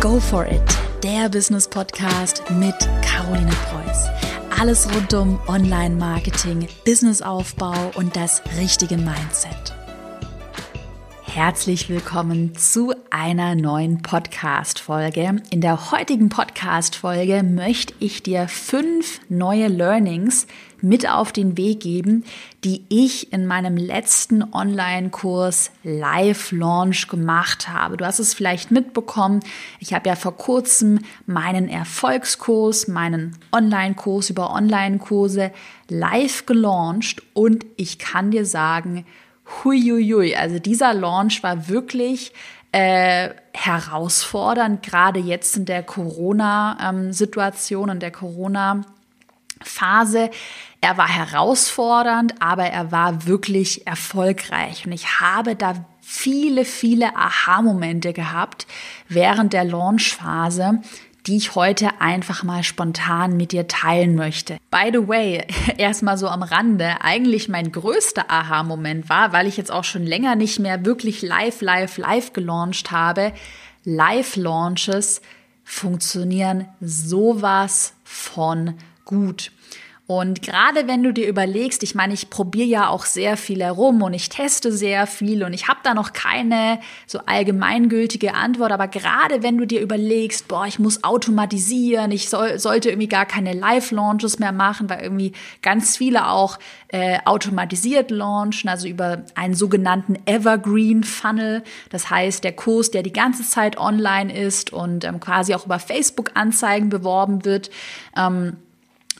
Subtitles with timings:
[0.00, 0.62] Go for it,
[1.02, 4.06] der Business Podcast mit Caroline Preuß.
[4.60, 9.77] Alles rund um Online-Marketing, Businessaufbau und das richtige Mindset.
[11.38, 15.40] Herzlich willkommen zu einer neuen Podcast-Folge.
[15.52, 20.48] In der heutigen Podcast-Folge möchte ich dir fünf neue Learnings
[20.80, 22.24] mit auf den Weg geben,
[22.64, 27.96] die ich in meinem letzten Online-Kurs Live Launch gemacht habe.
[27.96, 29.38] Du hast es vielleicht mitbekommen.
[29.78, 35.52] Ich habe ja vor kurzem meinen Erfolgskurs, meinen Online-Kurs über Online-Kurse
[35.88, 39.06] live gelauncht und ich kann dir sagen,
[39.48, 42.32] huiuiui, also dieser Launch war wirklich
[42.72, 50.30] äh, herausfordernd, gerade jetzt in der Corona-Situation und der Corona-Phase.
[50.80, 54.86] Er war herausfordernd, aber er war wirklich erfolgreich.
[54.86, 58.68] Und ich habe da viele, viele Aha-Momente gehabt
[59.08, 60.80] während der Launch-Phase,
[61.26, 64.58] die ich heute einfach mal spontan mit dir teilen möchte.
[64.70, 65.44] By the way,
[65.78, 70.36] erstmal so am Rande, eigentlich mein größter Aha-Moment war, weil ich jetzt auch schon länger
[70.36, 73.32] nicht mehr wirklich live, live, live gelauncht habe.
[73.84, 75.22] Live-Launches
[75.64, 78.74] funktionieren sowas von
[79.04, 79.52] gut.
[80.10, 84.00] Und gerade wenn du dir überlegst, ich meine, ich probiere ja auch sehr viel herum
[84.00, 88.88] und ich teste sehr viel und ich habe da noch keine so allgemeingültige Antwort, aber
[88.88, 93.52] gerade wenn du dir überlegst, boah, ich muss automatisieren, ich soll, sollte irgendwie gar keine
[93.52, 100.16] Live-Launches mehr machen, weil irgendwie ganz viele auch äh, automatisiert launchen, also über einen sogenannten
[100.24, 101.62] Evergreen-Funnel.
[101.90, 105.78] Das heißt, der Kurs, der die ganze Zeit online ist und ähm, quasi auch über
[105.78, 107.68] Facebook-Anzeigen beworben wird.
[108.16, 108.56] Ähm,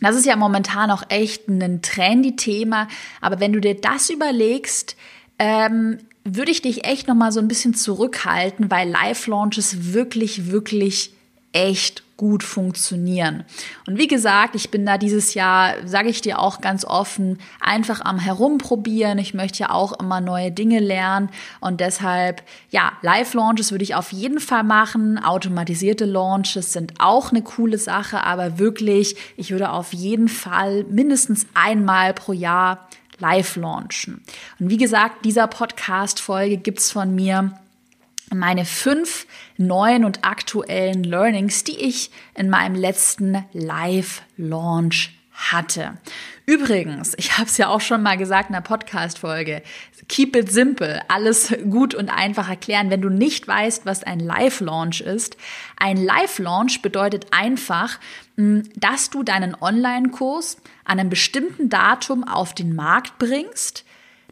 [0.00, 2.88] das ist ja momentan auch echt ein trendy Thema.
[3.20, 4.96] Aber wenn du dir das überlegst,
[5.38, 11.12] ähm, würde ich dich echt noch mal so ein bisschen zurückhalten, weil Live-Launches wirklich, wirklich
[11.52, 13.44] echt gut funktionieren.
[13.86, 18.02] Und wie gesagt, ich bin da dieses Jahr, sage ich dir auch ganz offen, einfach
[18.02, 19.18] am Herumprobieren.
[19.18, 24.12] Ich möchte ja auch immer neue Dinge lernen und deshalb, ja, Live-Launches würde ich auf
[24.12, 25.18] jeden Fall machen.
[25.18, 31.46] Automatisierte Launches sind auch eine coole Sache, aber wirklich, ich würde auf jeden Fall mindestens
[31.54, 32.88] einmal pro Jahr
[33.20, 34.24] live launchen.
[34.58, 37.52] Und wie gesagt, dieser Podcast-Folge gibt's von mir
[38.32, 45.98] meine fünf neuen und aktuellen Learnings, die ich in meinem letzten Live-Launch hatte.
[46.46, 49.62] Übrigens, ich habe es ja auch schon mal gesagt in der Podcast-Folge,
[50.08, 52.90] keep it simple, alles gut und einfach erklären.
[52.90, 55.36] Wenn du nicht weißt, was ein Live-Launch ist,
[55.76, 58.00] ein Live-Launch bedeutet einfach,
[58.36, 63.84] hm, dass du deinen Online-Kurs an einem bestimmten Datum auf den Markt bringst,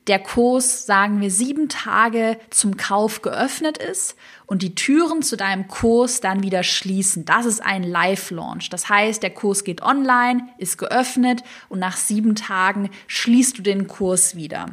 [0.06, 5.68] der Kurs, sagen wir, sieben Tage zum Kauf geöffnet ist und die Türen zu deinem
[5.68, 7.24] Kurs dann wieder schließen.
[7.24, 8.70] Das ist ein Live-Launch.
[8.70, 13.88] Das heißt, der Kurs geht online, ist geöffnet und nach sieben Tagen schließt du den
[13.88, 14.66] Kurs wieder.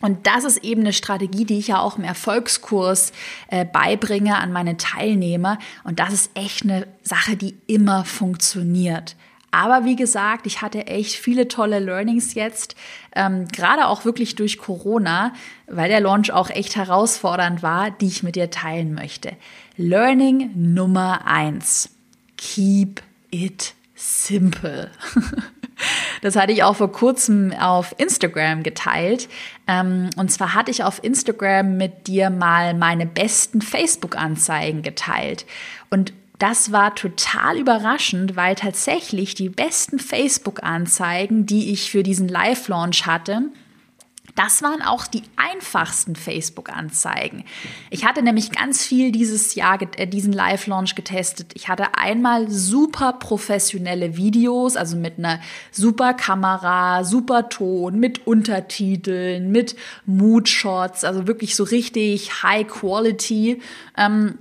[0.00, 3.12] Und das ist eben eine Strategie, die ich ja auch im Erfolgskurs
[3.48, 5.58] äh, beibringe an meine Teilnehmer.
[5.84, 9.16] Und das ist echt eine Sache, die immer funktioniert.
[9.56, 12.76] Aber wie gesagt, ich hatte echt viele tolle Learnings jetzt,
[13.14, 15.32] ähm, gerade auch wirklich durch Corona,
[15.66, 19.32] weil der Launch auch echt herausfordernd war, die ich mit dir teilen möchte.
[19.78, 21.88] Learning Nummer eins:
[22.36, 23.00] Keep
[23.30, 24.90] it simple.
[26.22, 29.28] Das hatte ich auch vor kurzem auf Instagram geteilt.
[29.66, 35.44] Ähm, und zwar hatte ich auf Instagram mit dir mal meine besten Facebook-Anzeigen geteilt.
[35.90, 43.06] Und das war total überraschend, weil tatsächlich die besten Facebook-Anzeigen, die ich für diesen Live-Launch
[43.06, 43.50] hatte,
[44.36, 47.44] das waren auch die einfachsten Facebook-Anzeigen.
[47.90, 51.52] Ich hatte nämlich ganz viel dieses Jahr, äh, diesen Live-Launch getestet.
[51.54, 55.40] Ich hatte einmal super professionelle Videos, also mit einer
[55.72, 59.74] super Kamera, super Ton, mit Untertiteln, mit
[60.04, 63.62] Mood-Shots, also wirklich so richtig High Quality.
[63.96, 64.38] Ähm,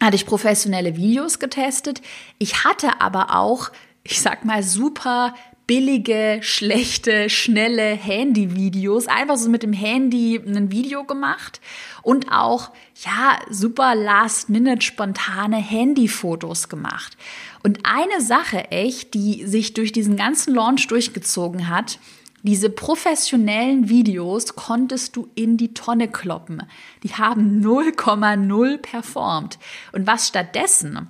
[0.00, 2.02] hatte ich professionelle Videos getestet.
[2.38, 3.70] Ich hatte aber auch,
[4.02, 5.34] ich sag mal, super
[5.66, 11.60] billige, schlechte, schnelle Handy-Videos, einfach so mit dem Handy ein Video gemacht
[12.02, 12.70] und auch,
[13.02, 17.16] ja, super last-minute spontane Handy-Fotos gemacht.
[17.62, 21.98] Und eine Sache echt, die sich durch diesen ganzen Launch durchgezogen hat,
[22.44, 26.62] diese professionellen Videos konntest du in die Tonne kloppen.
[27.02, 29.58] Die haben 0,0 performt.
[29.92, 31.08] Und was stattdessen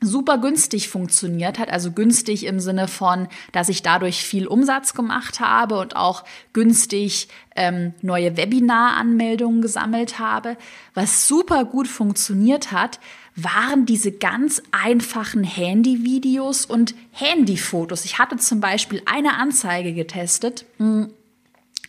[0.00, 5.40] super günstig funktioniert hat, also günstig im Sinne von, dass ich dadurch viel Umsatz gemacht
[5.40, 10.56] habe und auch günstig ähm, neue Webinar-Anmeldungen gesammelt habe.
[10.94, 13.00] Was super gut funktioniert hat,
[13.34, 18.04] waren diese ganz einfachen Handyvideos und Handyfotos.
[18.04, 20.66] Ich hatte zum Beispiel eine Anzeige getestet.
[20.78, 21.12] Hm,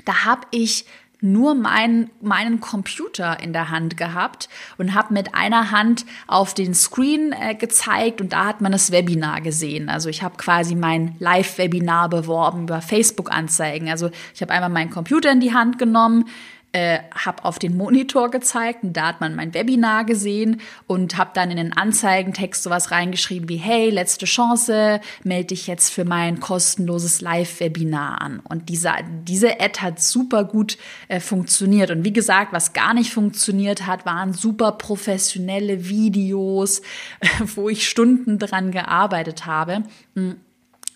[0.06, 0.86] da habe ich
[1.24, 6.74] nur mein, meinen Computer in der Hand gehabt und habe mit einer Hand auf den
[6.74, 9.88] Screen äh, gezeigt und da hat man das Webinar gesehen.
[9.88, 13.90] Also ich habe quasi mein Live-Webinar beworben über Facebook-Anzeigen.
[13.90, 16.26] Also ich habe einmal meinen Computer in die Hand genommen,
[16.74, 21.32] äh, habe auf den Monitor gezeigt und da hat man mein Webinar gesehen und habe
[21.34, 26.40] dann in den Anzeigentext sowas reingeschrieben wie hey letzte Chance melde dich jetzt für mein
[26.40, 28.40] kostenloses Live-Webinar an.
[28.40, 28.92] Und diese
[29.28, 30.78] diese Ad hat super gut
[31.08, 31.92] äh, funktioniert.
[31.92, 36.82] Und wie gesagt was gar nicht funktioniert hat waren super professionelle Videos
[37.56, 39.84] wo ich Stunden dran gearbeitet habe.
[40.16, 40.38] Mhm.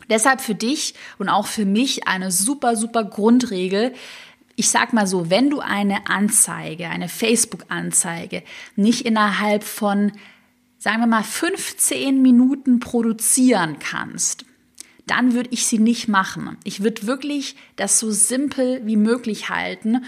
[0.10, 3.94] Deshalb für dich und auch für mich eine super, super Grundregel
[4.58, 8.44] ich sag mal so, wenn du eine Anzeige, eine Facebook-Anzeige
[8.76, 10.12] nicht innerhalb von,
[10.80, 14.46] sagen wir mal, 15 Minuten produzieren kannst,
[15.06, 16.58] dann würde ich sie nicht machen.
[16.64, 20.04] Ich würde wirklich das so simpel wie möglich halten.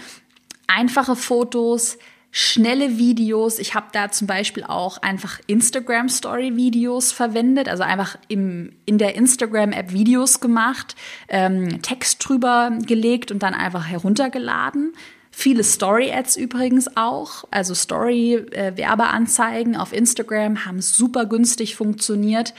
[0.66, 1.96] Einfache Fotos,
[2.30, 3.58] schnelle Videos.
[3.58, 8.96] Ich habe da zum Beispiel auch einfach Instagram Story Videos verwendet, also einfach im, in
[8.98, 10.96] der Instagram App Videos gemacht,
[11.28, 14.92] ähm, Text drüber gelegt und dann einfach heruntergeladen.
[15.32, 22.52] Viele Story-Ads übrigens auch, also Story-Werbeanzeigen auf Instagram haben super günstig funktioniert,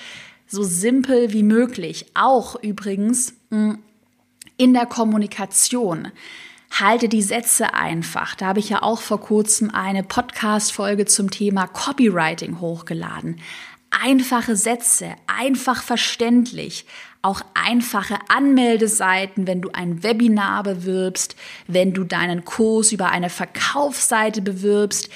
[0.47, 2.05] so simpel wie möglich.
[2.13, 3.77] Auch übrigens mh,
[4.57, 6.11] in der Kommunikation
[6.71, 8.35] halte die Sätze einfach.
[8.35, 13.41] Da habe ich ja auch vor kurzem eine Podcast-Folge zum Thema Copywriting hochgeladen.
[13.89, 16.85] Einfache Sätze, einfach verständlich,
[17.21, 21.35] auch einfache Anmeldeseiten, wenn du ein Webinar bewirbst,
[21.67, 25.09] wenn du deinen Kurs über eine Verkaufsseite bewirbst.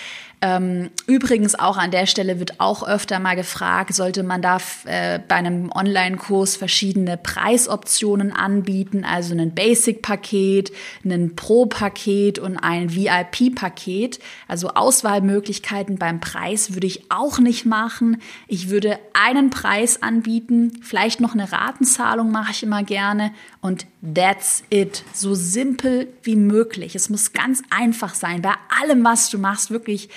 [0.46, 5.18] Ähm, übrigens auch an der Stelle wird auch öfter mal gefragt, sollte man da äh,
[5.18, 10.72] bei einem Online-Kurs verschiedene Preisoptionen anbieten, also ein Basic-Paket,
[11.04, 14.20] ein Pro-Paket und ein VIP-Paket.
[14.48, 18.22] Also Auswahlmöglichkeiten beim Preis würde ich auch nicht machen.
[18.48, 23.32] Ich würde einen Preis anbieten, vielleicht noch eine Ratenzahlung mache ich immer gerne
[23.62, 25.04] und that's it.
[25.14, 26.96] So simpel wie möglich.
[26.96, 28.42] Es muss ganz einfach sein.
[28.42, 30.10] Bei allem, was du machst, wirklich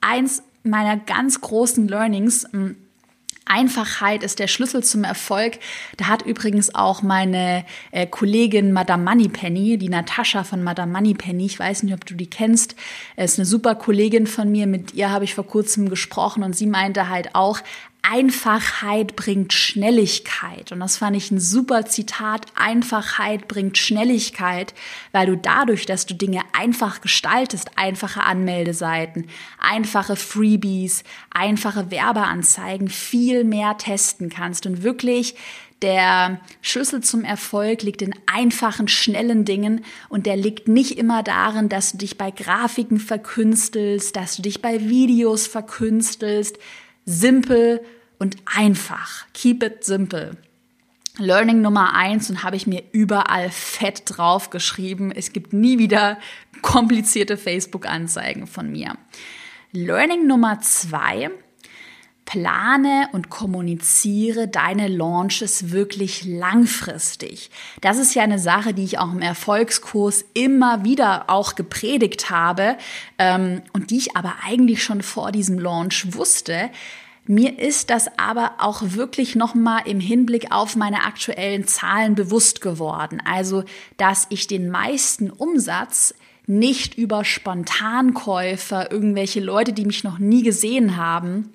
[0.00, 2.46] eins meiner ganz großen Learnings.
[2.52, 2.76] Hm,
[3.44, 5.58] Einfachheit ist der Schlüssel zum Erfolg.
[5.96, 11.58] Da hat übrigens auch meine äh, Kollegin Madame Moneypenny, die Natascha von Madame Moneypenny, ich
[11.58, 12.76] weiß nicht, ob du die kennst,
[13.16, 16.66] ist eine super Kollegin von mir, mit ihr habe ich vor kurzem gesprochen und sie
[16.66, 17.58] meinte halt auch,
[18.02, 20.72] Einfachheit bringt Schnelligkeit.
[20.72, 22.46] Und das fand ich ein super Zitat.
[22.56, 24.74] Einfachheit bringt Schnelligkeit,
[25.12, 29.28] weil du dadurch, dass du Dinge einfach gestaltest, einfache Anmeldeseiten,
[29.58, 35.36] einfache Freebies, einfache Werbeanzeigen, viel mehr testen kannst und wirklich
[35.82, 41.68] der Schlüssel zum Erfolg liegt in einfachen, schnellen Dingen und der liegt nicht immer darin,
[41.68, 46.58] dass du dich bei Grafiken verkünstelst, dass du dich bei Videos verkünstelst,
[47.04, 47.80] simpel
[48.18, 49.26] und einfach.
[49.34, 50.36] Keep it simple.
[51.18, 55.12] Learning Nummer eins und habe ich mir überall fett draufgeschrieben.
[55.12, 56.18] Es gibt nie wieder
[56.62, 58.96] komplizierte Facebook-Anzeigen von mir.
[59.72, 61.30] Learning Nummer zwei.
[62.24, 67.50] Plane und kommuniziere deine Launches wirklich langfristig.
[67.80, 72.76] Das ist ja eine Sache, die ich auch im Erfolgskurs immer wieder auch gepredigt habe
[73.18, 76.70] ähm, und die ich aber eigentlich schon vor diesem Launch wusste.
[77.26, 83.22] Mir ist das aber auch wirklich nochmal im Hinblick auf meine aktuellen Zahlen bewusst geworden.
[83.24, 83.62] Also,
[83.96, 86.14] dass ich den meisten Umsatz
[86.46, 91.52] nicht über Spontankäufer, irgendwelche Leute, die mich noch nie gesehen haben,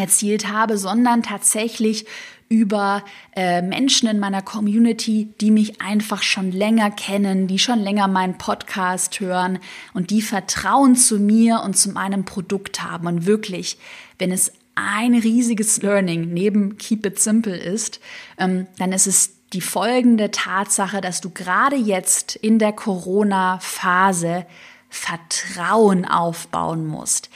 [0.00, 2.06] erzielt habe, sondern tatsächlich
[2.48, 3.04] über
[3.36, 8.38] äh, Menschen in meiner Community, die mich einfach schon länger kennen, die schon länger meinen
[8.38, 9.60] Podcast hören
[9.94, 13.06] und die Vertrauen zu mir und zu meinem Produkt haben.
[13.06, 13.78] Und wirklich,
[14.18, 18.00] wenn es ein riesiges Learning neben Keep It Simple ist,
[18.36, 24.44] ähm, dann ist es die folgende Tatsache, dass du gerade jetzt in der Corona-Phase
[24.88, 27.30] Vertrauen aufbauen musst.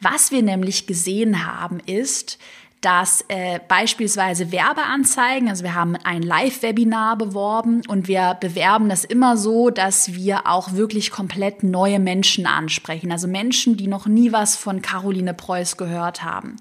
[0.00, 2.38] Was wir nämlich gesehen haben, ist,
[2.80, 9.36] dass äh, beispielsweise Werbeanzeigen, also wir haben ein Live-Webinar beworben und wir bewerben das immer
[9.36, 14.54] so, dass wir auch wirklich komplett neue Menschen ansprechen, also Menschen, die noch nie was
[14.54, 16.56] von Caroline Preuß gehört haben.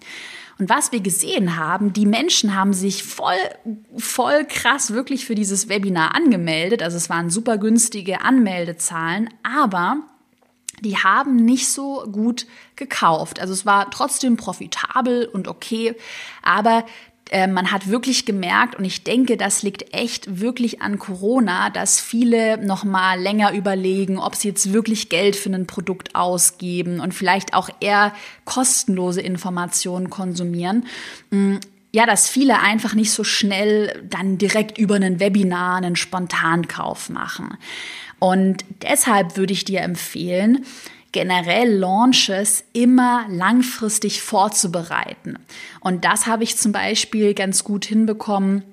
[0.59, 3.35] Und was wir gesehen haben, die Menschen haben sich voll,
[3.95, 6.81] voll krass wirklich für dieses Webinar angemeldet.
[6.81, 9.99] Also es waren super günstige Anmeldezahlen, aber
[10.81, 13.39] die haben nicht so gut gekauft.
[13.39, 15.95] Also es war trotzdem profitabel und okay,
[16.43, 16.85] aber
[17.31, 21.99] äh, man hat wirklich gemerkt, und ich denke, das liegt echt wirklich an Corona, dass
[21.99, 27.13] viele noch mal länger überlegen, ob sie jetzt wirklich Geld für ein Produkt ausgeben und
[27.13, 28.13] vielleicht auch eher
[28.45, 30.85] kostenlose Informationen konsumieren.
[31.93, 37.57] Ja, dass viele einfach nicht so schnell dann direkt über einen Webinar einen Spontankauf machen.
[38.19, 40.65] Und deshalb würde ich dir empfehlen,
[41.11, 45.39] generell Launches immer langfristig vorzubereiten.
[45.79, 48.63] Und das habe ich zum Beispiel ganz gut hinbekommen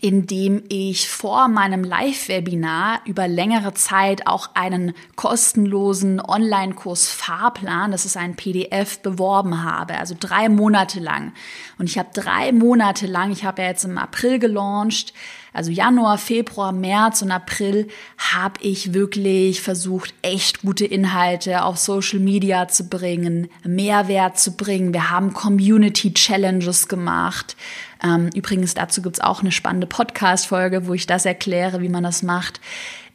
[0.00, 8.16] indem ich vor meinem Live-Webinar über längere Zeit auch einen kostenlosen Online-Kurs Fahrplan, das ist
[8.16, 11.32] ein PDF, beworben habe, also drei Monate lang.
[11.78, 15.14] Und ich habe drei Monate lang, ich habe ja jetzt im April gelauncht,
[15.58, 22.20] also Januar, Februar, März und April habe ich wirklich versucht, echt gute Inhalte auf Social
[22.20, 24.94] Media zu bringen, Mehrwert zu bringen.
[24.94, 27.56] Wir haben Community Challenges gemacht.
[28.04, 32.22] Ähm, übrigens, dazu gibt's auch eine spannende Podcast-Folge, wo ich das erkläre, wie man das
[32.22, 32.60] macht.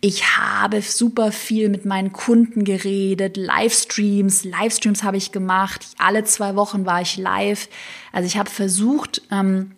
[0.01, 5.87] Ich habe super viel mit meinen Kunden geredet, Livestreams, Livestreams habe ich gemacht.
[5.97, 7.69] Alle zwei Wochen war ich live.
[8.11, 9.71] Also ich habe versucht, ähm,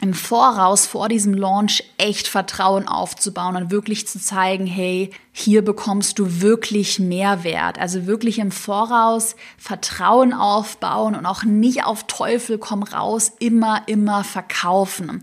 [0.00, 6.20] im Voraus vor diesem Launch echt Vertrauen aufzubauen und wirklich zu zeigen, hey, hier bekommst
[6.20, 7.80] du wirklich Mehrwert.
[7.80, 14.22] Also wirklich im Voraus Vertrauen aufbauen und auch nicht auf Teufel komm raus immer, immer
[14.22, 15.22] verkaufen.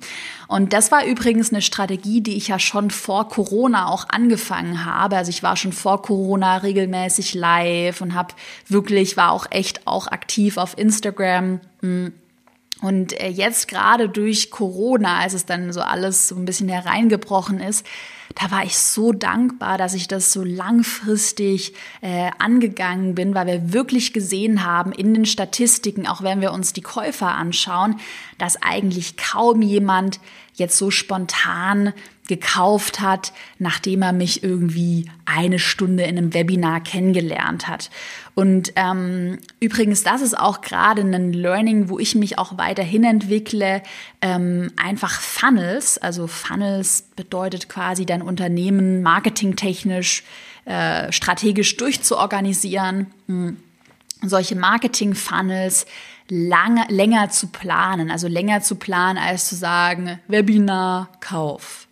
[0.49, 5.15] Und das war übrigens eine Strategie, die ich ja schon vor Corona auch angefangen habe.
[5.15, 8.33] Also ich war schon vor Corona regelmäßig live und habe
[8.67, 11.61] wirklich, war auch echt auch aktiv auf Instagram.
[11.81, 12.13] Hm.
[12.85, 17.59] Und äh, jetzt gerade durch Corona, als es dann so alles so ein bisschen hereingebrochen
[17.59, 17.83] ist,
[18.35, 23.73] da war ich so dankbar, dass ich das so langfristig äh, angegangen bin, weil wir
[23.73, 27.99] wirklich gesehen haben in den Statistiken, auch wenn wir uns die Käufer anschauen,
[28.37, 30.19] dass eigentlich kaum jemand
[30.53, 31.91] jetzt so spontan
[32.27, 37.89] gekauft hat, nachdem er mich irgendwie eine Stunde in einem Webinar kennengelernt hat.
[38.33, 43.81] Und ähm, übrigens, das ist auch gerade ein Learning, wo ich mich auch weiterhin entwickle.
[44.21, 50.23] Ähm, einfach Funnels, also Funnels bedeutet quasi dein Unternehmen marketingtechnisch,
[50.65, 53.07] äh, strategisch durchzuorganisieren.
[53.27, 53.57] Hm.
[54.21, 55.85] Solche Marketing-Funnels
[56.29, 61.84] länger zu planen, also länger zu planen, als zu sagen, Webinar, Kauf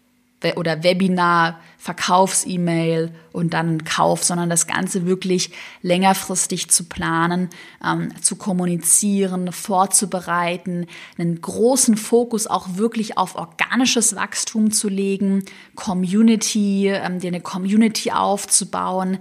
[0.55, 7.49] oder Webinar, Verkaufs-E-Mail und dann Kauf, sondern das Ganze wirklich längerfristig zu planen,
[7.85, 15.43] ähm, zu kommunizieren, vorzubereiten, einen großen Fokus auch wirklich auf organisches Wachstum zu legen,
[15.75, 19.17] Community, ähm, dir eine Community aufzubauen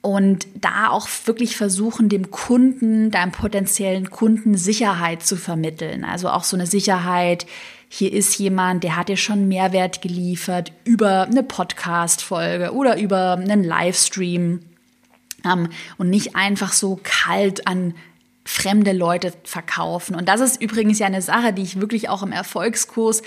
[0.00, 6.04] und da auch wirklich versuchen, dem Kunden, deinem potenziellen Kunden Sicherheit zu vermitteln.
[6.04, 7.46] Also auch so eine Sicherheit,
[7.88, 13.64] hier ist jemand, der hat dir schon Mehrwert geliefert über eine Podcast-Folge oder über einen
[13.64, 14.60] Livestream
[15.44, 17.94] ähm, und nicht einfach so kalt an
[18.44, 20.14] fremde Leute verkaufen.
[20.14, 23.22] Und das ist übrigens ja eine Sache, die ich wirklich auch im Erfolgskurs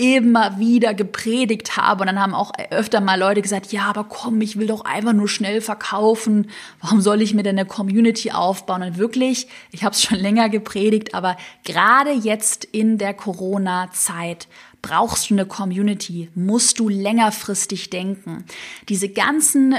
[0.00, 2.00] immer wieder gepredigt habe.
[2.00, 5.12] Und dann haben auch öfter mal Leute gesagt, ja, aber komm, ich will doch einfach
[5.12, 6.50] nur schnell verkaufen.
[6.80, 8.82] Warum soll ich mir denn eine Community aufbauen?
[8.82, 14.48] Und wirklich, ich habe es schon länger gepredigt, aber gerade jetzt in der Corona-Zeit
[14.80, 18.46] brauchst du eine Community, musst du längerfristig denken.
[18.88, 19.74] Diese ganzen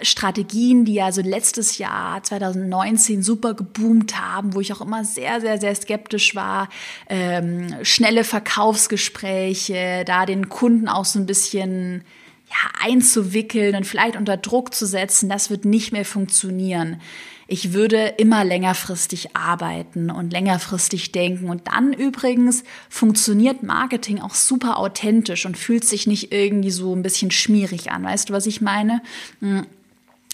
[0.00, 5.40] Strategien, die ja so letztes Jahr 2019 super geboomt haben, wo ich auch immer sehr,
[5.40, 6.68] sehr, sehr skeptisch war.
[7.08, 12.04] Ähm, schnelle Verkaufsgespräche, da den Kunden auch so ein bisschen
[12.48, 17.00] ja, einzuwickeln und vielleicht unter Druck zu setzen, das wird nicht mehr funktionieren.
[17.48, 21.50] Ich würde immer längerfristig arbeiten und längerfristig denken.
[21.50, 27.02] Und dann übrigens funktioniert Marketing auch super authentisch und fühlt sich nicht irgendwie so ein
[27.02, 28.04] bisschen schmierig an.
[28.04, 29.02] Weißt du, was ich meine?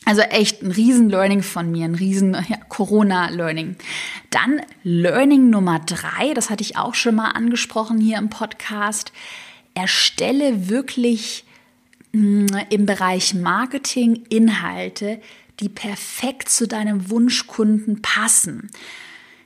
[0.04, 3.76] Also echt ein Riesen-Learning von mir, ein riesen ja, Corona-Learning.
[4.30, 9.12] Dann Learning Nummer drei, das hatte ich auch schon mal angesprochen hier im Podcast.
[9.74, 11.44] Erstelle wirklich
[12.12, 15.20] mh, hm, im Bereich Marketing Inhalte,
[15.60, 18.70] die perfekt zu deinem Wunschkunden passen.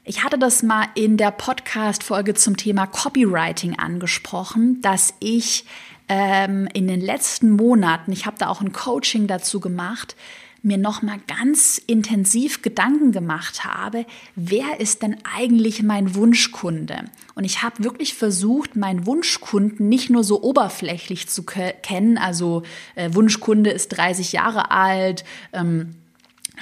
[0.04, 5.64] Ich hatte das mal in der Podcast-Folge zum Thema Copywriting angesprochen, dass ich
[6.08, 10.16] ähm, in den letzten Monaten, ich habe da auch ein Coaching dazu gemacht,
[10.62, 14.06] mir noch mal ganz intensiv Gedanken gemacht habe,
[14.36, 17.04] wer ist denn eigentlich mein Wunschkunde?
[17.34, 22.62] Und ich habe wirklich versucht, meinen Wunschkunden nicht nur so oberflächlich zu kennen, also
[22.94, 25.96] äh, Wunschkunde ist 30 Jahre alt, ähm,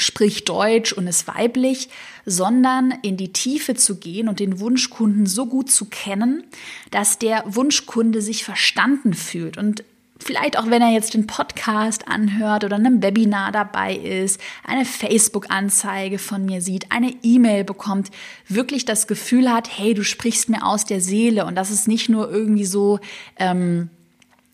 [0.00, 1.88] spricht Deutsch und ist weiblich,
[2.26, 6.45] sondern in die Tiefe zu gehen und den Wunschkunden so gut zu kennen,
[6.90, 9.57] dass der Wunschkunde sich verstanden fühlt.
[9.57, 9.85] Und
[10.19, 16.19] vielleicht auch wenn er jetzt den Podcast anhört oder einem Webinar dabei ist, eine Facebook-Anzeige
[16.19, 18.11] von mir sieht, eine E-Mail bekommt,
[18.49, 21.47] wirklich das Gefühl hat, hey, du sprichst mir aus der Seele.
[21.47, 23.00] Und das ist nicht nur irgendwie so,
[23.38, 23.90] ähm,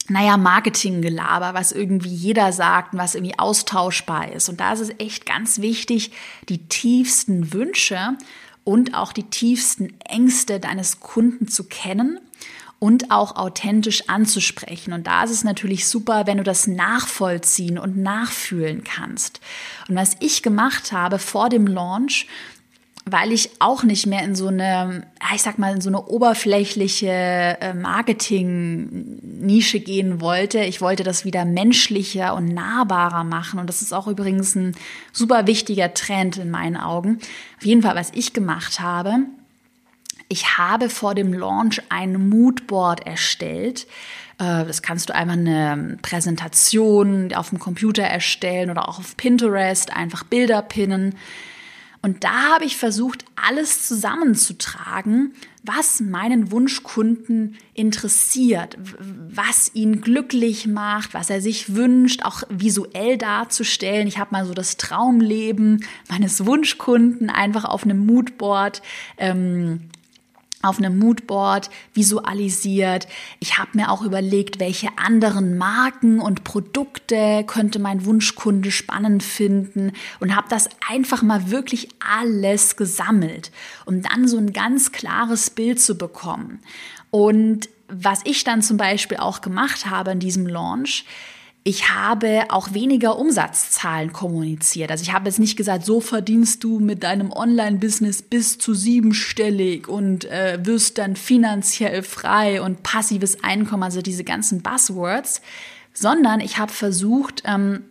[0.09, 4.49] naja, Marketinggelaber, was irgendwie jeder sagt und was irgendwie austauschbar ist.
[4.49, 6.13] Und da ist es echt ganz wichtig,
[6.49, 8.17] die tiefsten Wünsche
[8.65, 12.21] und auch die tiefsten Ängste deines Kunden zu kennen
[12.79, 14.93] und auch authentisch anzusprechen.
[14.93, 19.41] Und da ist es natürlich super, wenn du das nachvollziehen und nachfühlen kannst.
[19.89, 22.27] Und was ich gemacht habe vor dem Launch,
[23.09, 27.57] weil ich auch nicht mehr in so eine, ich sag mal, in so eine oberflächliche
[27.61, 30.65] äh, Marketing-Nische gehen wollte.
[30.65, 33.61] Ich wollte das wieder menschlicher und nahbarer machen.
[33.61, 34.75] Und das ist auch übrigens ein
[35.13, 37.21] super wichtiger Trend in meinen Augen.
[37.59, 39.19] Auf jeden Fall, was ich gemacht habe,
[40.29, 43.87] ich habe vor dem Launch ein Moodboard erstellt.
[44.39, 49.93] Äh, das kannst du einfach eine Präsentation auf dem Computer erstellen oder auch auf Pinterest,
[49.93, 51.15] einfach Bilder pinnen.
[52.07, 55.35] Und da habe ich versucht, alles zusammenzutragen,
[55.65, 58.79] was meinen Wunschkunden interessiert,
[59.29, 64.07] was ihn glücklich macht, was er sich wünscht, auch visuell darzustellen.
[64.07, 68.83] Ich habe mal so das Traumleben meines Wunschkunden einfach auf einem Moodboard
[69.19, 69.89] ähm,
[70.67, 73.07] auf einem Moodboard visualisiert.
[73.41, 79.93] Ich habe mir auch überlegt, welche anderen Marken und Produkte könnte mein Wunschkunde spannend finden
[80.21, 83.51] und habe das einfach mal wirklich alles gesammelt,
[83.85, 86.61] um dann so ein ganz klares Bild zu bekommen.
[87.11, 91.05] Und was ich dann zum Beispiel auch gemacht habe in diesem Launch,
[91.67, 94.93] ich habe auch weniger Umsatzzahlen kommuniziert.
[94.93, 99.89] Also ich habe jetzt nicht gesagt, so verdienst du mit deinem Online-Business bis zu siebenstellig
[99.89, 105.43] und äh, wirst dann finanziell frei und passives Einkommen, also diese ganzen Buzzwords,
[105.93, 107.83] sondern ich habe versucht, ähm,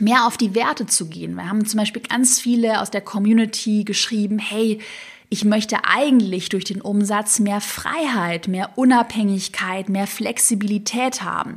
[0.00, 1.36] mehr auf die Werte zu gehen.
[1.36, 4.80] Wir haben zum Beispiel ganz viele aus der Community geschrieben, hey,
[5.28, 11.54] ich möchte eigentlich durch den Umsatz mehr Freiheit, mehr Unabhängigkeit, mehr Flexibilität haben.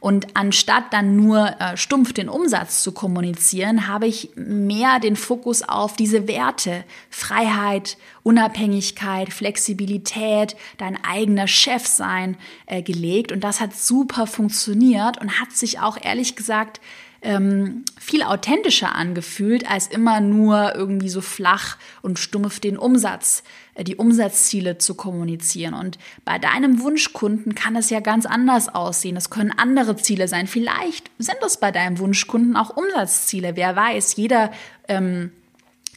[0.00, 5.62] Und anstatt dann nur äh, stumpf den Umsatz zu kommunizieren, habe ich mehr den Fokus
[5.62, 13.32] auf diese Werte, Freiheit, Unabhängigkeit, Flexibilität, dein eigener Chef sein äh, gelegt.
[13.32, 16.80] Und das hat super funktioniert und hat sich auch ehrlich gesagt
[17.26, 23.42] ähm, viel authentischer angefühlt, als immer nur irgendwie so flach und stumpf den Umsatz,
[23.74, 25.74] äh, die Umsatzziele zu kommunizieren.
[25.74, 29.16] Und bei deinem Wunschkunden kann es ja ganz anders aussehen.
[29.16, 30.46] Es können andere Ziele sein.
[30.46, 33.56] Vielleicht sind es bei deinem Wunschkunden auch Umsatzziele.
[33.56, 34.52] Wer weiß, jeder
[34.86, 35.32] ähm,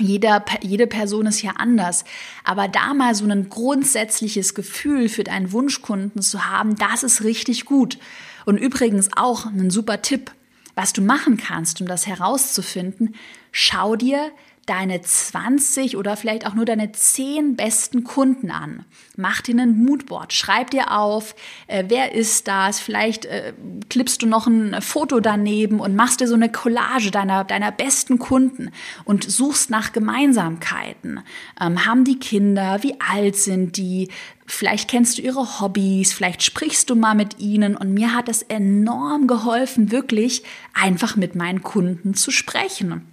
[0.02, 2.06] jeder, jede Person ist ja anders.
[2.46, 7.66] Aber da mal so ein grundsätzliches Gefühl für deinen Wunschkunden zu haben, das ist richtig
[7.66, 8.00] gut.
[8.46, 10.32] Und übrigens auch ein super Tipp.
[10.80, 13.16] Was du machen kannst, um das herauszufinden,
[13.52, 14.32] schau dir
[14.70, 18.86] deine 20 oder vielleicht auch nur deine 10 besten Kunden an.
[19.18, 21.36] Mach dir ein Moodboard, schreib dir auf,
[21.68, 23.54] äh, wer ist das, vielleicht äh,
[23.90, 28.20] klippst du noch ein Foto daneben und machst dir so eine Collage deiner, deiner besten
[28.20, 28.70] Kunden
[29.06, 31.22] und suchst nach Gemeinsamkeiten.
[31.60, 34.10] Ähm, haben die Kinder, wie alt sind die,
[34.46, 37.76] vielleicht kennst du ihre Hobbys, vielleicht sprichst du mal mit ihnen.
[37.76, 40.44] Und mir hat es enorm geholfen, wirklich
[40.76, 43.08] einfach mit meinen Kunden zu sprechen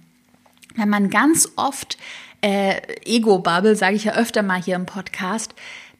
[0.77, 1.97] wenn man ganz oft
[2.41, 5.53] äh, Ego-Bubble, sage ich ja öfter mal hier im Podcast,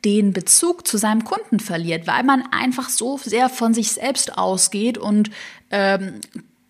[0.06, 4.98] den Bezug zu seinem Kunden verliert, weil man einfach so sehr von sich selbst ausgeht
[4.98, 5.32] und
[5.72, 6.22] ähm,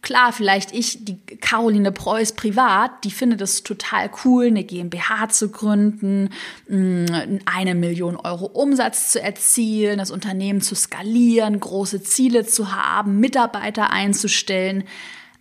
[0.02, 5.50] klar, vielleicht ich, die Caroline Preuß privat, die findet es total cool, eine GmbH zu
[5.50, 6.30] gründen,
[6.70, 13.20] mm, eine Million Euro Umsatz zu erzielen, das Unternehmen zu skalieren, große Ziele zu haben,
[13.20, 14.86] Mitarbeiter einzustellen.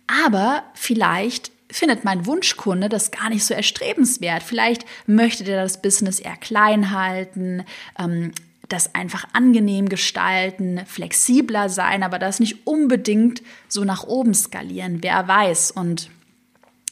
[0.07, 4.43] Aber vielleicht findet mein Wunschkunde das gar nicht so erstrebenswert.
[4.43, 7.63] Vielleicht möchte der das Business eher klein halten,
[7.99, 8.31] ähm,
[8.69, 14.99] das einfach angenehm gestalten, flexibler sein, aber das nicht unbedingt so nach oben skalieren.
[15.01, 15.71] Wer weiß.
[15.71, 16.09] Und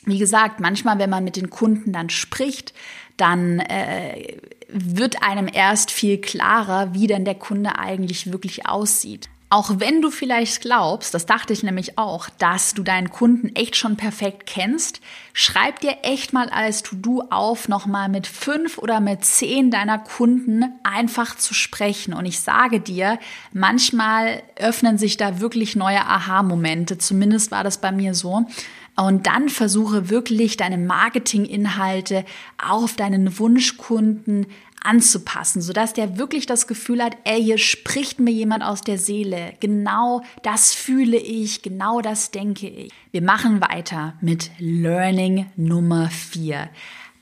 [0.05, 2.73] wie gesagt, manchmal, wenn man mit den Kunden dann spricht,
[3.17, 4.37] dann äh,
[4.69, 9.29] wird einem erst viel klarer, wie denn der Kunde eigentlich wirklich aussieht.
[9.49, 13.75] Auch wenn du vielleicht glaubst, das dachte ich nämlich auch, dass du deinen Kunden echt
[13.75, 15.01] schon perfekt kennst,
[15.33, 20.65] schreib dir echt mal als To-Do auf, nochmal mit fünf oder mit zehn deiner Kunden
[20.83, 22.15] einfach zu sprechen.
[22.15, 23.19] Und ich sage dir,
[23.53, 26.97] manchmal öffnen sich da wirklich neue Aha-Momente.
[26.97, 28.47] Zumindest war das bei mir so.
[28.95, 32.23] Und dann versuche wirklich deine Marketinginhalte
[32.57, 34.47] auf deinen Wunschkunden
[34.85, 39.53] anzupassen, sodass der wirklich das Gefühl hat, ey, hier spricht mir jemand aus der Seele.
[39.59, 42.91] Genau das fühle ich, genau das denke ich.
[43.11, 46.69] Wir machen weiter mit Learning Nummer 4.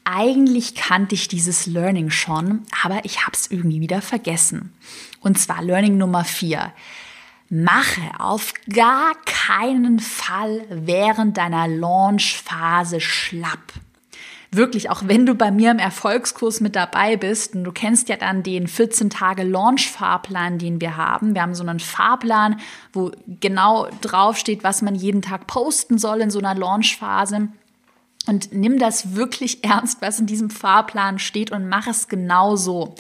[0.04, 4.74] Eigentlich kannte ich dieses Learning schon, aber ich habe es irgendwie wieder vergessen.
[5.22, 6.74] Und zwar Learning Nummer 4
[7.54, 13.74] mache auf gar keinen Fall während deiner Launchphase schlapp.
[14.50, 18.18] Wirklich, auch wenn du bei mir im Erfolgskurs mit dabei bist und du kennst ja
[18.18, 21.36] dann den 14 Tage Launch-Fahrplan, den wir haben.
[21.36, 22.60] Wir haben so einen Fahrplan,
[22.92, 27.50] wo genau draufsteht, was man jeden Tag posten soll in so einer Launchphase.
[28.26, 32.96] Und nimm das wirklich ernst, was in diesem Fahrplan steht und mach es genau so.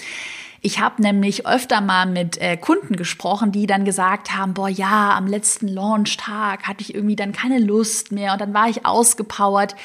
[0.66, 5.14] Ich habe nämlich öfter mal mit äh, Kunden gesprochen, die dann gesagt haben, boah ja,
[5.14, 9.76] am letzten Launchtag hatte ich irgendwie dann keine Lust mehr und dann war ich ausgepowert.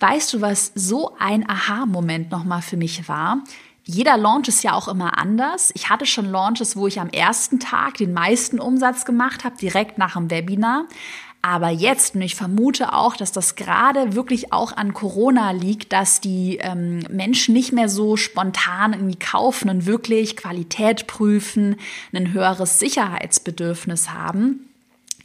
[0.00, 3.44] Weißt du, was so ein Aha-Moment nochmal für mich war?
[3.84, 5.72] Jeder Launch ist ja auch immer anders.
[5.74, 9.98] Ich hatte schon Launches, wo ich am ersten Tag den meisten Umsatz gemacht habe, direkt
[9.98, 10.86] nach dem Webinar.
[11.40, 16.20] Aber jetzt, und ich vermute auch, dass das gerade wirklich auch an Corona liegt, dass
[16.20, 21.76] die ähm, Menschen nicht mehr so spontan irgendwie kaufen und wirklich Qualität prüfen,
[22.12, 24.68] ein höheres Sicherheitsbedürfnis haben.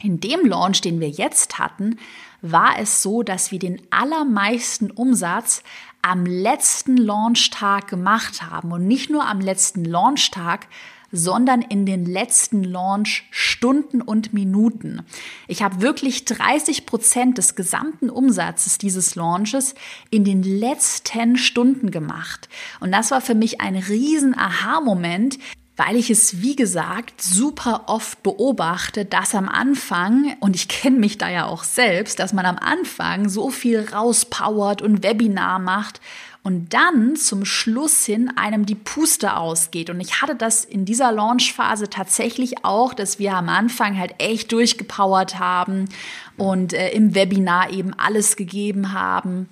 [0.00, 1.98] In dem Launch, den wir jetzt hatten,
[2.42, 5.62] war es so, dass wir den allermeisten Umsatz
[6.02, 8.70] am letzten Launchtag gemacht haben.
[8.70, 10.68] Und nicht nur am letzten Launchtag,
[11.14, 15.02] sondern in den letzten Launch-Stunden und Minuten.
[15.46, 19.74] Ich habe wirklich 30 Prozent des gesamten Umsatzes dieses Launches
[20.10, 22.48] in den letzten Stunden gemacht.
[22.80, 25.38] Und das war für mich ein riesen Aha-Moment,
[25.76, 31.18] weil ich es, wie gesagt, super oft beobachte, dass am Anfang, und ich kenne mich
[31.18, 36.00] da ja auch selbst, dass man am Anfang so viel rauspowert und Webinar macht
[36.44, 39.88] und dann zum Schluss hin einem die Puste ausgeht.
[39.88, 44.52] Und ich hatte das in dieser Launchphase tatsächlich auch, dass wir am Anfang halt echt
[44.52, 45.88] durchgepowert haben
[46.36, 49.48] und äh, im Webinar eben alles gegeben haben.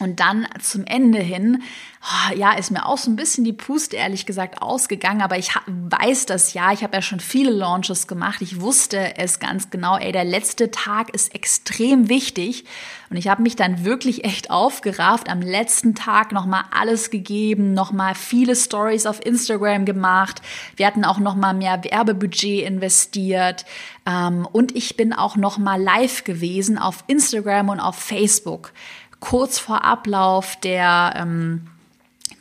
[0.00, 1.62] Und dann zum Ende hin,
[2.02, 5.50] oh, ja, ist mir auch so ein bisschen die Puste ehrlich gesagt ausgegangen, aber ich
[5.66, 9.96] weiß das ja, ich habe ja schon viele Launches gemacht, ich wusste es ganz genau,
[9.96, 12.64] ey, der letzte Tag ist extrem wichtig.
[13.10, 18.14] Und ich habe mich dann wirklich echt aufgerafft, am letzten Tag nochmal alles gegeben, nochmal
[18.14, 20.42] viele Stories auf Instagram gemacht,
[20.76, 23.64] wir hatten auch nochmal mehr Werbebudget investiert.
[24.06, 28.72] Ähm, und ich bin auch nochmal live gewesen auf Instagram und auf Facebook
[29.20, 31.68] kurz vor Ablauf der ähm,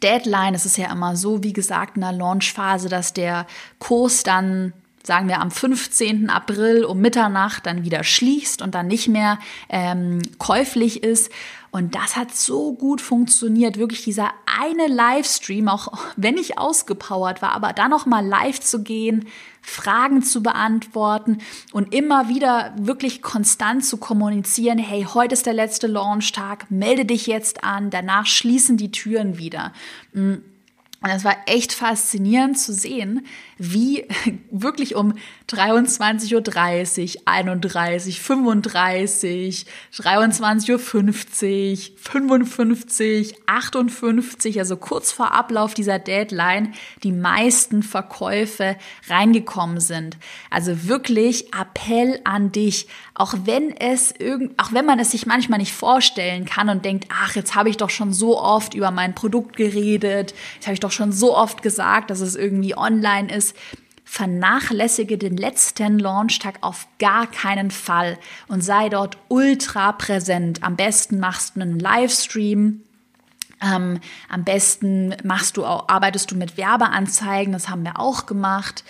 [0.03, 3.47] Deadline, es ist ja immer so, wie gesagt, in der Launchphase, dass der
[3.79, 4.73] Kurs dann
[5.07, 6.29] sagen wir am 15.
[6.29, 9.39] April um Mitternacht dann wieder schließt und dann nicht mehr
[9.69, 11.31] ähm, käuflich ist.
[11.71, 17.51] Und das hat so gut funktioniert, wirklich dieser eine Livestream, auch wenn ich ausgepowert war,
[17.53, 19.27] aber dann noch mal live zu gehen,
[19.61, 21.39] Fragen zu beantworten
[21.73, 27.27] und immer wieder wirklich konstant zu kommunizieren, hey, heute ist der letzte Launchtag, melde dich
[27.27, 29.73] jetzt an, danach schließen die Türen wieder.
[30.13, 30.35] Mm.
[30.99, 33.25] Und es war echt faszinierend zu sehen,
[33.59, 34.07] wie
[34.51, 35.13] wirklich um
[35.49, 40.79] 23.30 Uhr, 31, 35, 23.50 Uhr,
[41.97, 48.75] 55, 58, also kurz vor Ablauf dieser Deadline, die meisten Verkäufe
[49.07, 50.17] reingekommen sind.
[50.49, 55.59] Also wirklich Appell an dich, auch wenn es irgend, auch wenn man es sich manchmal
[55.59, 59.15] nicht vorstellen kann und denkt, ach, jetzt habe ich doch schon so oft über mein
[59.15, 63.55] Produkt geredet, jetzt habe ich doch schon so oft gesagt, dass es irgendwie online ist
[64.09, 70.63] vernachlässige den letzten Launchtag auf gar keinen Fall und sei dort ultra präsent.
[70.63, 72.81] Am besten machst du einen Livestream.
[73.61, 78.85] Ähm, am besten machst du auch, arbeitest du mit Werbeanzeigen, das haben wir auch gemacht.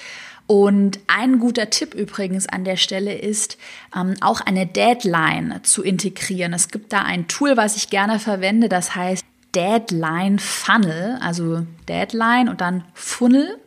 [0.46, 3.58] Und ein guter Tipp übrigens an der Stelle ist,
[3.96, 6.54] ähm, auch eine Deadline zu integrieren.
[6.54, 12.50] Es gibt da ein Tool, was ich gerne verwende, das heißt Deadline Funnel, also Deadline
[12.50, 13.58] und dann Funnel.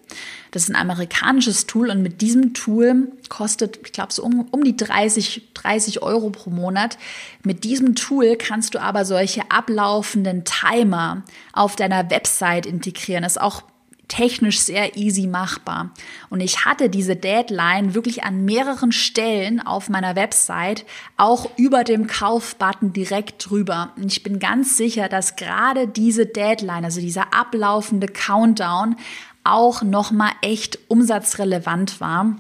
[0.51, 4.65] Das ist ein amerikanisches Tool und mit diesem Tool kostet, ich glaube, so um, um
[4.65, 6.99] die 30, 30 Euro pro Monat.
[7.45, 13.23] Mit diesem Tool kannst du aber solche ablaufenden Timer auf deiner Website integrieren.
[13.23, 13.63] Das ist auch
[14.11, 15.93] technisch sehr easy machbar.
[16.29, 20.85] Und ich hatte diese Deadline wirklich an mehreren Stellen auf meiner Website,
[21.17, 23.93] auch über dem Kaufbutton direkt drüber.
[23.97, 28.97] Und ich bin ganz sicher, dass gerade diese Deadline, also dieser ablaufende Countdown,
[29.45, 32.37] auch nochmal echt umsatzrelevant war.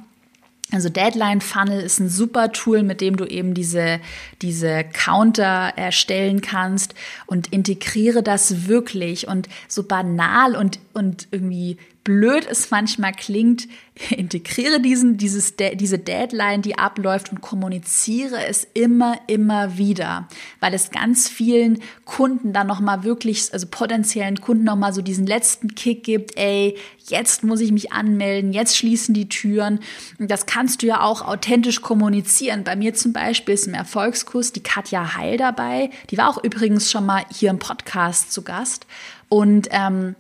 [0.72, 4.00] Also Deadline Funnel ist ein super Tool, mit dem du eben diese,
[4.40, 6.94] diese Counter erstellen kannst
[7.26, 9.26] und integriere das wirklich.
[9.26, 13.68] Und so banal und, und irgendwie blöd es manchmal klingt,
[14.10, 20.26] integriere diesen, dieses, diese Deadline, die abläuft und kommuniziere es immer, immer wieder,
[20.60, 25.74] weil es ganz vielen Kunden dann nochmal wirklich, also potenziellen Kunden nochmal so diesen letzten
[25.74, 29.80] Kick gibt, ey, jetzt muss ich mich anmelden, jetzt schließen die Türen.
[30.18, 32.64] Und das kannst du ja auch authentisch kommunizieren.
[32.64, 36.90] Bei mir zum Beispiel ist im Erfolgskurs die Katja Heil dabei, die war auch übrigens
[36.90, 38.86] schon mal hier im Podcast zu Gast
[39.28, 40.14] und ähm,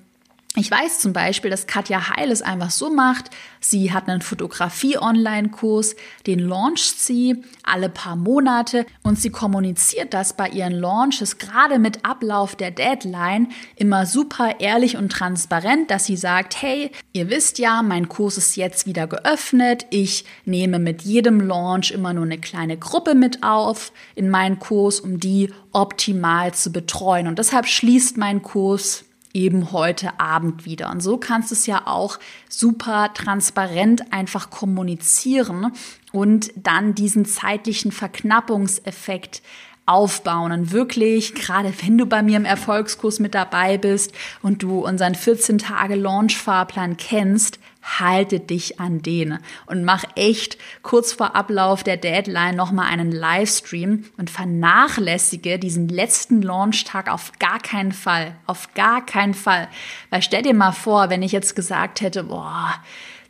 [0.56, 3.30] ich weiß zum Beispiel, dass Katja Heil es einfach so macht.
[3.60, 5.94] Sie hat einen Fotografie-Online-Kurs,
[6.26, 12.04] den launcht sie alle paar Monate und sie kommuniziert das bei ihren Launches gerade mit
[12.04, 17.82] Ablauf der Deadline immer super ehrlich und transparent, dass sie sagt, hey, ihr wisst ja,
[17.82, 19.86] mein Kurs ist jetzt wieder geöffnet.
[19.90, 24.98] Ich nehme mit jedem Launch immer nur eine kleine Gruppe mit auf in meinen Kurs,
[24.98, 27.28] um die optimal zu betreuen.
[27.28, 30.90] Und deshalb schließt mein Kurs eben heute Abend wieder.
[30.90, 35.72] Und so kannst du es ja auch super transparent einfach kommunizieren
[36.12, 39.42] und dann diesen zeitlichen Verknappungseffekt
[39.86, 44.86] aufbauen und wirklich, gerade wenn du bei mir im Erfolgskurs mit dabei bist und du
[44.86, 51.82] unseren 14 Tage Launch-Fahrplan kennst, halte dich an den und mach echt kurz vor Ablauf
[51.82, 58.36] der Deadline nochmal einen Livestream und vernachlässige diesen letzten Launchtag auf gar keinen Fall.
[58.46, 59.68] Auf gar keinen Fall.
[60.10, 62.74] Weil stell dir mal vor, wenn ich jetzt gesagt hätte, boah,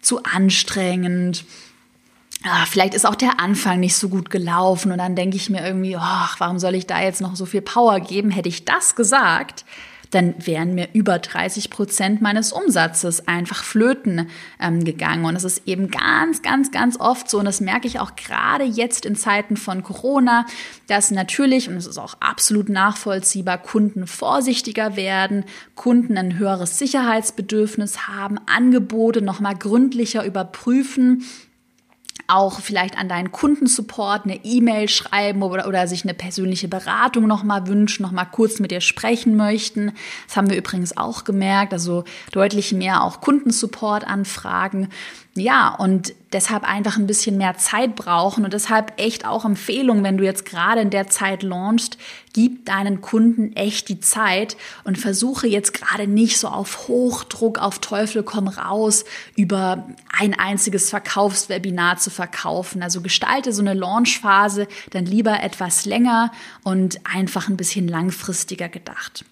[0.01, 1.45] zu anstrengend,
[2.43, 5.63] Ah, vielleicht ist auch der Anfang nicht so gut gelaufen und dann denke ich mir
[5.63, 8.31] irgendwie, ach, warum soll ich da jetzt noch so viel Power geben?
[8.31, 9.67] Hätte ich das gesagt,
[10.11, 14.29] dann wären mir über 30 Prozent meines Umsatzes einfach flöten
[14.61, 15.25] ähm, gegangen.
[15.25, 18.65] Und es ist eben ganz, ganz, ganz oft so, und das merke ich auch gerade
[18.65, 20.47] jetzt in Zeiten von Corona,
[20.89, 25.45] dass natürlich, und es ist auch absolut nachvollziehbar, Kunden vorsichtiger werden,
[25.75, 31.25] Kunden ein höheres Sicherheitsbedürfnis haben, Angebote nochmal gründlicher überprüfen
[32.31, 37.67] auch vielleicht an deinen Kundensupport eine E-Mail schreiben oder, oder sich eine persönliche Beratung nochmal
[37.67, 39.93] wünschen, nochmal kurz mit dir sprechen möchten.
[40.27, 44.89] Das haben wir übrigens auch gemerkt, also deutlich mehr auch Kundensupport anfragen.
[45.41, 50.19] Ja, und deshalb einfach ein bisschen mehr Zeit brauchen und deshalb echt auch Empfehlung, wenn
[50.19, 51.97] du jetzt gerade in der Zeit launchst,
[52.35, 57.79] gib deinen Kunden echt die Zeit und versuche jetzt gerade nicht so auf Hochdruck, auf
[57.79, 62.83] Teufel komm raus, über ein einziges Verkaufswebinar zu verkaufen.
[62.83, 66.33] Also gestalte so eine Launchphase dann lieber etwas länger
[66.65, 69.25] und einfach ein bisschen langfristiger gedacht.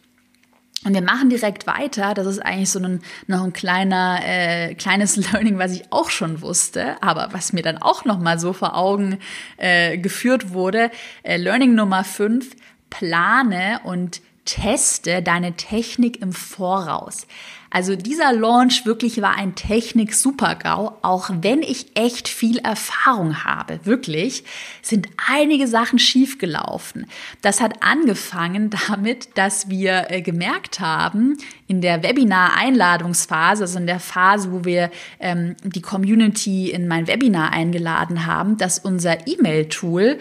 [0.84, 2.14] Und wir machen direkt weiter.
[2.14, 6.40] Das ist eigentlich so ein, noch ein kleiner, äh, kleines Learning, was ich auch schon
[6.40, 9.18] wusste, aber was mir dann auch noch mal so vor Augen
[9.56, 10.90] äh, geführt wurde.
[11.24, 12.54] Äh, Learning Nummer 5,
[12.90, 17.26] plane und teste deine Technik im Voraus.
[17.70, 23.80] Also dieser Launch wirklich war ein Technik-Supergau, auch wenn ich echt viel Erfahrung habe.
[23.84, 24.44] Wirklich
[24.80, 27.06] sind einige Sachen schiefgelaufen.
[27.42, 34.00] Das hat angefangen damit, dass wir äh, gemerkt haben, in der Webinar-Einladungsphase, also in der
[34.00, 40.18] Phase, wo wir ähm, die Community in mein Webinar eingeladen haben, dass unser E-Mail-Tool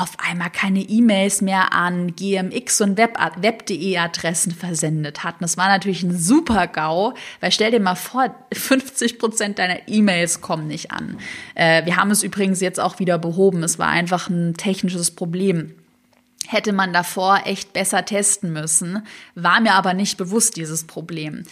[0.00, 5.44] auf einmal keine E-Mails mehr an GMX und Web.de Adressen versendet hatten.
[5.44, 10.40] Das war natürlich ein super GAU, weil stell dir mal vor, 50 Prozent deiner E-Mails
[10.40, 11.18] kommen nicht an.
[11.54, 13.62] Äh, wir haben es übrigens jetzt auch wieder behoben.
[13.62, 15.74] Es war einfach ein technisches Problem
[16.50, 21.44] hätte man davor echt besser testen müssen, war mir aber nicht bewusst, dieses Problem.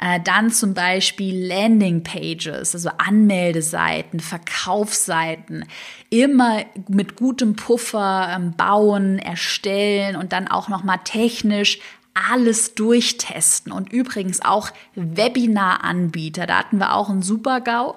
[0.00, 5.66] Äh, dann zum Beispiel Landing Pages, also Anmeldeseiten, Verkaufsseiten,
[6.08, 11.78] immer mit gutem Puffer ähm, bauen, erstellen und dann auch nochmal technisch
[12.14, 16.46] alles durchtesten und übrigens auch Webinar-Anbieter.
[16.46, 17.94] Da hatten wir auch einen Super-GAU,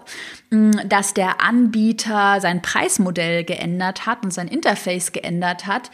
[0.49, 5.89] mm, dass der Anbieter sein Preismodell geändert hat und sein Interface geändert hat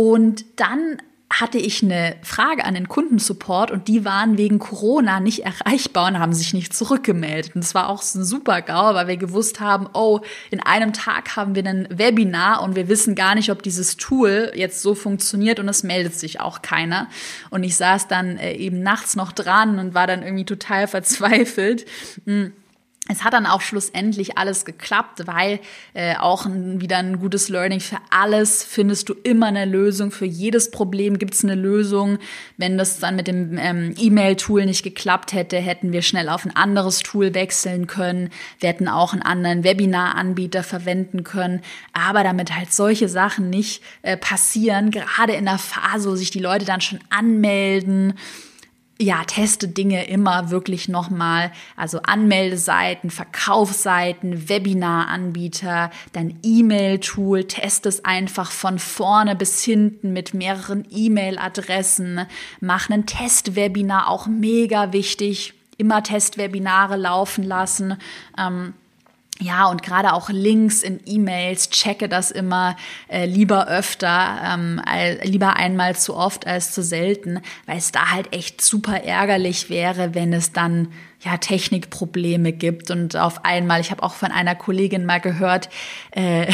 [0.00, 0.96] und dann
[1.28, 6.18] hatte ich eine Frage an den Kundensupport und die waren wegen Corona nicht erreichbar und
[6.18, 7.54] haben sich nicht zurückgemeldet.
[7.54, 11.36] Und das war auch ein super GAU, weil wir gewusst haben, oh, in einem Tag
[11.36, 15.60] haben wir ein Webinar und wir wissen gar nicht, ob dieses Tool jetzt so funktioniert
[15.60, 17.08] und es meldet sich auch keiner.
[17.50, 21.84] Und ich saß dann äh, eben nachts noch dran und war dann irgendwie total verzweifelt.
[22.24, 22.54] Mhm
[23.10, 25.58] es hat dann auch schlussendlich alles geklappt, weil
[25.94, 30.12] äh, auch ein, wieder ein gutes Learning für alles findest du immer eine Lösung.
[30.12, 32.18] Für jedes Problem gibt es eine Lösung.
[32.56, 36.54] Wenn das dann mit dem ähm, E-Mail-Tool nicht geklappt hätte, hätten wir schnell auf ein
[36.54, 38.30] anderes Tool wechseln können.
[38.60, 41.62] Wir hätten auch einen anderen Webinar-Anbieter verwenden können.
[41.92, 46.38] Aber damit halt solche Sachen nicht äh, passieren, gerade in der Phase, wo sich die
[46.38, 48.14] Leute dann schon anmelden,
[49.00, 51.52] ja, teste Dinge immer wirklich nochmal.
[51.74, 60.86] Also Anmeldeseiten, Verkaufsseiten, Webinaranbieter, dein E-Mail-Tool, teste es einfach von vorne bis hinten mit mehreren
[60.90, 62.26] E-Mail-Adressen.
[62.60, 65.54] Mach einen Testwebinar, auch mega wichtig.
[65.78, 67.96] Immer Testwebinare laufen lassen.
[68.36, 68.74] Ähm,
[69.40, 72.76] ja, und gerade auch Links in E-Mails, checke das immer
[73.08, 74.80] äh, lieber öfter, ähm,
[75.22, 80.14] lieber einmal zu oft als zu selten, weil es da halt echt super ärgerlich wäre,
[80.14, 82.90] wenn es dann ja Technikprobleme gibt.
[82.90, 85.70] Und auf einmal, ich habe auch von einer Kollegin mal gehört,
[86.10, 86.52] äh,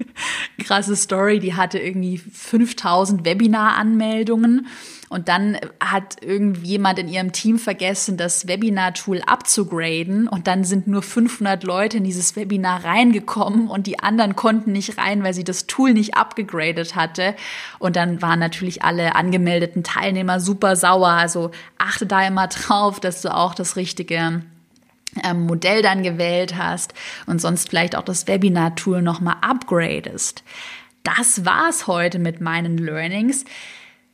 [0.64, 4.66] krasse Story, die hatte irgendwie 5000 Webinar-Anmeldungen
[5.08, 10.28] und dann hat irgendjemand in ihrem Team vergessen, das Webinar-Tool abzugraden.
[10.28, 14.98] Und dann sind nur 500 Leute in dieses Webinar reingekommen und die anderen konnten nicht
[14.98, 17.34] rein, weil sie das Tool nicht abgegradet hatte.
[17.78, 21.08] Und dann waren natürlich alle angemeldeten Teilnehmer super sauer.
[21.08, 24.42] Also achte da immer drauf, dass du auch das richtige
[25.24, 26.92] ähm, Modell dann gewählt hast
[27.24, 30.44] und sonst vielleicht auch das Webinar-Tool nochmal upgradest.
[31.02, 33.46] Das war's heute mit meinen Learnings.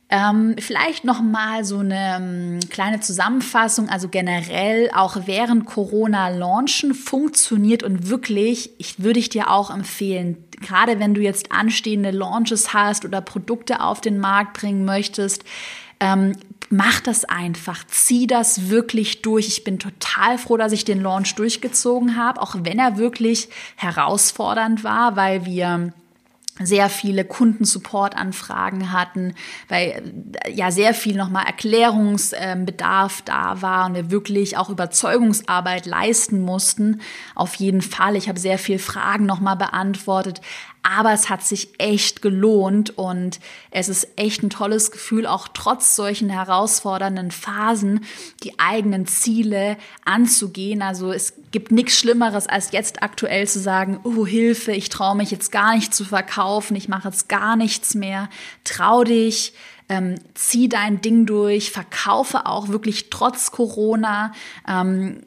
[0.07, 3.89] Ähm, vielleicht noch mal so eine ähm, kleine Zusammenfassung.
[3.89, 10.37] Also generell auch während Corona launchen funktioniert und wirklich, ich würde ich dir auch empfehlen,
[10.61, 15.43] gerade wenn du jetzt anstehende Launches hast oder Produkte auf den Markt bringen möchtest,
[15.99, 16.33] ähm,
[16.69, 19.47] mach das einfach, zieh das wirklich durch.
[19.47, 24.83] Ich bin total froh, dass ich den Launch durchgezogen habe, auch wenn er wirklich herausfordernd
[24.83, 25.93] war, weil wir
[26.61, 29.33] sehr viele Kundensupport-Anfragen hatten,
[29.67, 36.39] weil äh, ja sehr viel nochmal Erklärungsbedarf da war und wir wirklich auch Überzeugungsarbeit leisten
[36.41, 37.01] mussten.
[37.35, 38.15] Auf jeden Fall.
[38.15, 40.39] Ich habe sehr viel Fragen nochmal beantwortet.
[40.87, 43.39] Aber es hat sich echt gelohnt und
[43.71, 48.05] es ist echt ein tolles Gefühl, auch trotz solchen herausfordernden Phasen
[48.43, 50.83] die eigenen Ziele anzugehen.
[50.83, 55.31] Also es gibt nichts Schlimmeres, als jetzt aktuell zu sagen, oh Hilfe, ich traue mich
[55.31, 58.29] jetzt gar nicht zu verkaufen, ich mache jetzt gar nichts mehr.
[58.63, 59.53] Trau dich,
[59.89, 64.33] ähm, zieh dein Ding durch, verkaufe auch wirklich trotz Corona.
[64.67, 65.23] Ähm,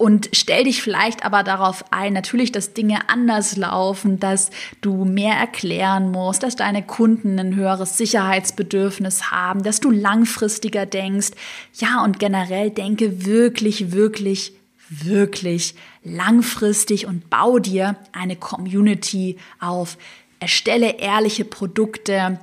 [0.00, 4.48] und stell dich vielleicht aber darauf ein, natürlich, dass Dinge anders laufen, dass
[4.80, 11.32] du mehr erklären musst, dass deine Kunden ein höheres Sicherheitsbedürfnis haben, dass du langfristiger denkst.
[11.74, 14.54] Ja, und generell denke wirklich, wirklich,
[14.88, 19.98] wirklich langfristig und bau dir eine Community auf.
[20.38, 22.40] Erstelle ehrliche Produkte,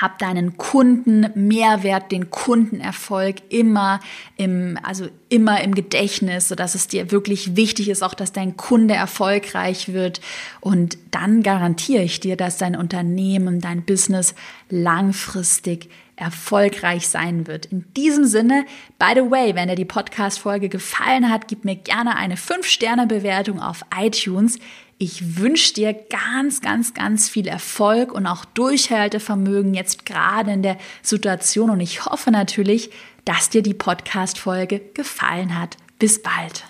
[0.00, 4.00] hab deinen Kunden Mehrwert, den Kundenerfolg immer
[4.36, 8.94] im, also immer im Gedächtnis, sodass es dir wirklich wichtig ist, auch dass dein Kunde
[8.94, 10.20] erfolgreich wird.
[10.60, 14.34] Und dann garantiere ich dir, dass dein Unternehmen, dein Business
[14.68, 17.66] langfristig erfolgreich sein wird.
[17.66, 18.66] In diesem Sinne,
[18.98, 23.84] by the way, wenn dir die Podcast-Folge gefallen hat, gib mir gerne eine 5-Sterne-Bewertung auf
[23.96, 24.58] iTunes.
[24.98, 30.78] Ich wünsche dir ganz, ganz, ganz viel Erfolg und auch Durchhaltevermögen jetzt gerade in der
[31.02, 32.90] Situation und ich hoffe natürlich,
[33.24, 35.76] dass dir die Podcast-Folge gefallen hat.
[35.98, 36.64] Bis bald.